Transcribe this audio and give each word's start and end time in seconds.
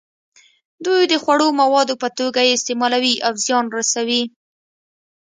دوی 0.85 1.01
د 1.11 1.13
خوړو 1.23 1.47
موادو 1.61 1.95
په 2.03 2.07
توګه 2.17 2.39
یې 2.47 2.55
استعمالوي 2.57 3.15
او 3.25 3.33
زیان 3.43 3.65
رسوي. 3.77 4.23